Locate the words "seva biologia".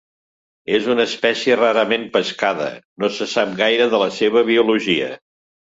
4.21-5.13